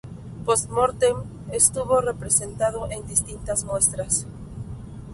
Post 0.45 0.71
mortem 0.71 1.21
estuvo 1.51 2.01
representado 2.01 2.89
en 2.89 3.05
distintas 3.05 3.63
muestras. 3.65 4.25